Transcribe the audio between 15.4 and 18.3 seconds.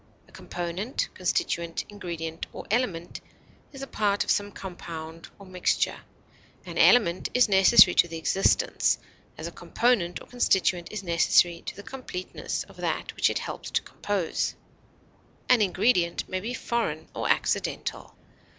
an ingredient may be foreign or accidental.